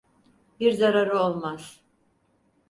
Bir 0.59 0.71
zararı 0.73 1.19
olmaz. 1.19 1.81